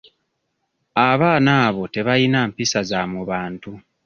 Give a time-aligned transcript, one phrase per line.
[1.09, 3.71] Abaana abo tebayina mpisa za mu bantu.